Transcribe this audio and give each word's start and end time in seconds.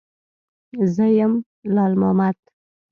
_زه 0.95 1.07
يم، 1.17 1.33
لال 1.73 1.93
مامد. 1.99 2.35